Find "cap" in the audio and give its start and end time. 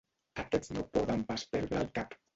2.01-2.19